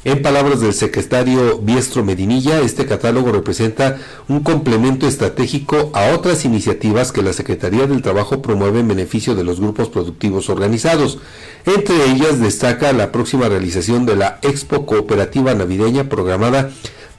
[0.04, 3.96] En palabras del secretario Biestro Medinilla, este catálogo representa
[4.28, 9.44] un complemento estratégico a otras iniciativas que la Secretaría del Trabajo promueve en beneficio de
[9.44, 11.20] los grupos productivos organizados.
[11.64, 16.70] Entre ellas destaca la próxima realización de la Expo Cooperativa Navideña programada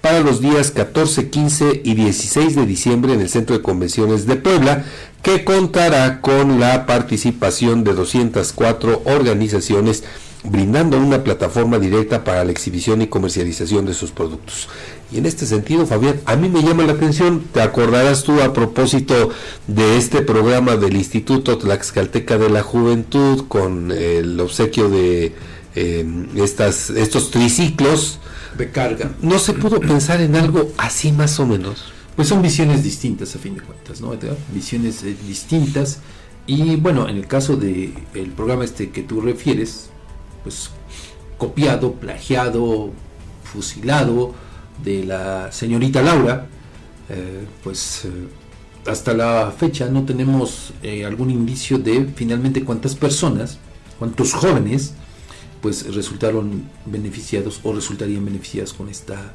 [0.05, 4.35] para los días 14, 15 y 16 de diciembre en el Centro de Convenciones de
[4.35, 4.85] Puebla,
[5.23, 10.03] que contará con la participación de 204 organizaciones
[10.43, 14.69] brindando una plataforma directa para la exhibición y comercialización de sus productos.
[15.11, 18.53] Y en este sentido, Fabián, a mí me llama la atención, te acordarás tú a
[18.53, 19.31] propósito
[19.65, 25.33] de este programa del Instituto Tlaxcalteca de la Juventud con el obsequio de
[25.73, 28.19] em, estas, estos triciclos.
[28.57, 29.11] De carga.
[29.21, 31.91] ¿No se pudo pensar en algo así más o menos?
[32.15, 34.13] Pues son visiones distintas a fin de cuentas, ¿no?
[34.53, 35.99] Visiones eh, distintas.
[36.47, 39.89] Y bueno, en el caso del el programa este que tú refieres,
[40.43, 40.69] pues
[41.37, 42.91] copiado, plagiado,
[43.43, 44.33] fusilado
[44.83, 46.47] de la señorita Laura,
[47.09, 48.09] eh, pues eh,
[48.87, 53.57] hasta la fecha no tenemos eh, algún indicio de finalmente cuántas personas,
[53.99, 54.93] cuántos jóvenes,
[55.65, 59.33] pues resultaron beneficiados o resultarían beneficiados con esta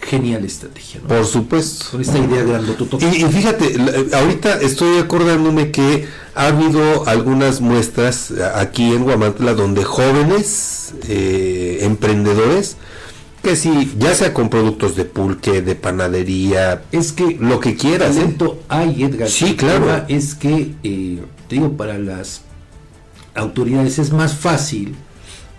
[0.00, 1.00] genial estrategia.
[1.02, 1.84] Por supuesto.
[1.92, 3.06] Con esta idea grandototota.
[3.06, 3.76] Y, y fíjate,
[4.12, 12.76] ahorita estoy acordándome que ha habido algunas muestras aquí en Guamantla donde jóvenes eh, emprendedores
[13.40, 18.16] que sí, ya sea con productos de pulque, de panadería, es que lo que quieras.
[18.16, 18.36] ¿eh?
[18.68, 19.28] hay, Edgar.
[19.28, 20.06] Sí, claro.
[20.08, 22.42] Es que, eh, te digo, para las
[23.36, 24.96] autoridades es más fácil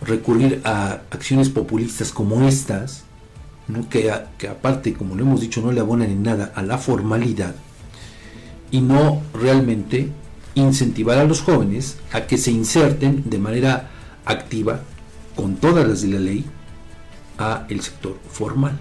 [0.06, 3.04] recurrir a acciones populistas como estas,
[3.90, 7.56] que, que aparte, como lo hemos dicho, no le abonan en nada a la formalidad
[8.72, 10.10] y no realmente
[10.56, 13.90] incentivar a los jóvenes a que se inserten de manera
[14.26, 14.82] activa,
[15.36, 16.46] con todas las de la ley,
[17.38, 18.78] a el sector formal.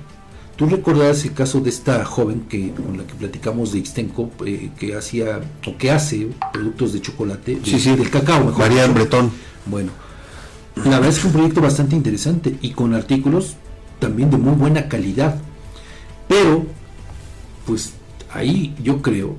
[0.56, 4.70] Tú recordarás el caso de esta joven que con la que platicamos de Ixtenco, eh,
[4.78, 8.58] que hacía o que hace productos de chocolate, sí, sí, del cacao, mejor.
[8.58, 9.32] María Bretón.
[9.64, 9.92] Bueno,
[10.76, 13.56] la verdad es que un proyecto bastante interesante y con artículos
[13.98, 15.36] también de muy buena calidad.
[16.28, 16.64] Pero,
[17.66, 17.92] pues
[18.32, 19.36] ahí yo creo,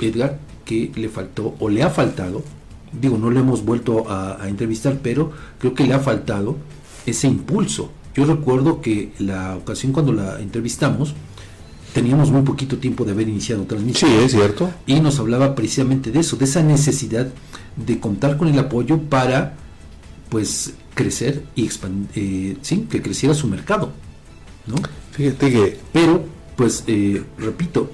[0.00, 2.42] Edgar, que le faltó o le ha faltado,
[2.92, 6.56] digo, no le hemos vuelto a, entrevistar, pero creo que le ha faltado
[7.06, 7.90] ese impulso.
[8.14, 11.14] Yo recuerdo que la ocasión cuando la entrevistamos,
[11.94, 14.10] teníamos muy poquito tiempo de haber iniciado transmisión.
[14.10, 14.70] Sí, es cierto.
[14.86, 17.28] Y nos hablaba precisamente de eso, de esa necesidad
[17.76, 19.54] de contar con el apoyo para,
[20.36, 23.90] pues, crecer y expandir, eh, sí, que creciera su mercado,
[24.66, 24.76] ¿no?
[25.12, 25.78] Fíjate que...
[25.94, 26.26] Pero,
[26.56, 27.90] pues, eh, repito,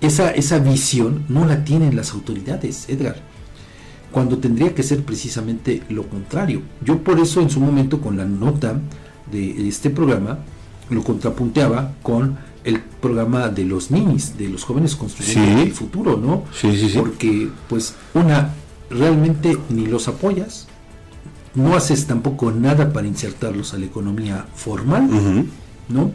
[0.00, 3.16] esa, esa visión no la tienen las autoridades, Edgar,
[4.10, 6.62] cuando tendría que ser precisamente lo contrario.
[6.82, 8.80] Yo por eso en su momento con la nota
[9.30, 10.38] de este programa
[10.88, 16.44] lo contrapunteaba con el programa de los ninis, de los jóvenes construyendo el futuro, ¿no?
[16.50, 16.98] Sí, sí, sí.
[16.98, 18.54] Porque, pues, una,
[18.88, 20.66] realmente ni los apoyas,
[21.54, 25.08] no haces tampoco nada para insertarlos a la economía formal,
[25.88, 26.12] ¿no?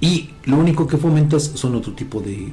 [0.00, 2.52] y lo único que fomentas son otro tipo de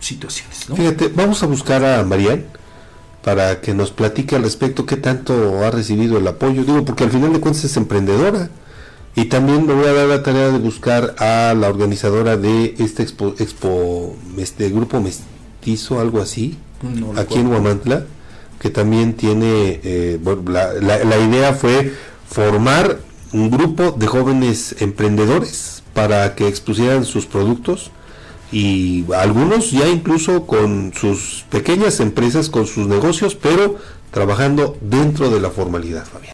[0.00, 0.66] situaciones.
[0.74, 2.44] Fíjate, vamos a buscar a Marian
[3.24, 7.10] para que nos platique al respecto qué tanto ha recibido el apoyo, digo, porque al
[7.10, 8.50] final de cuentas es emprendedora.
[9.14, 13.02] Y también me voy a dar la tarea de buscar a la organizadora de este
[13.02, 16.56] expo, expo este grupo mestizo, algo así,
[17.16, 18.06] aquí en Huamantla,
[18.62, 21.92] que también tiene, eh, la, la idea fue
[22.28, 23.00] formar
[23.32, 27.90] un grupo de jóvenes emprendedores para que expusieran sus productos
[28.52, 33.76] y algunos ya incluso con sus pequeñas empresas, con sus negocios, pero
[34.12, 36.30] trabajando dentro de la formalidad, Fabián.